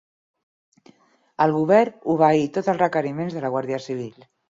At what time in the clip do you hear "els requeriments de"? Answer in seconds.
2.75-3.47